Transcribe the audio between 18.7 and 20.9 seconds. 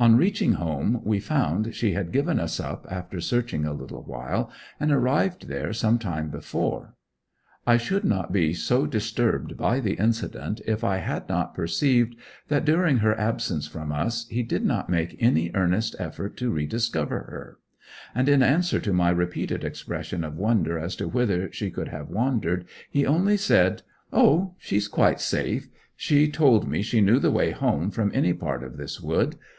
to my repeated expressions of wonder